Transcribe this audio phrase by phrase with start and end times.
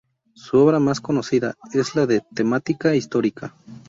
[0.33, 3.53] Su obra más conocida es la de temática histórica.